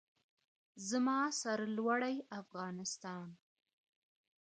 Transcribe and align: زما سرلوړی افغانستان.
زما 0.89 1.19
سرلوړی 1.41 2.15
افغانستان. 2.41 3.27